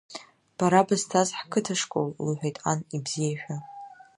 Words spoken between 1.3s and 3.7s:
ҳқыҭа школ,– лҳәеит ан ибзиашәа.